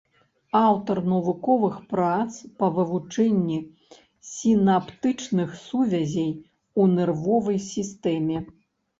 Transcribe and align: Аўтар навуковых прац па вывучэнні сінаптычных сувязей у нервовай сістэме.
Аўтар 0.67 0.99
навуковых 1.13 1.73
прац 1.91 2.31
па 2.61 2.69
вывучэнні 2.77 3.57
сінаптычных 4.29 5.49
сувязей 5.65 6.31
у 6.81 6.87
нервовай 6.95 7.59
сістэме. 7.67 8.37